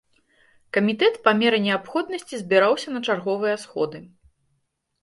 Камітэт 0.77 1.19
па 1.27 1.33
меры 1.41 1.57
неабходнасці 1.67 2.35
збіраўся 2.43 2.87
на 2.99 3.07
чарговыя 3.07 3.55
сходы. 3.67 4.05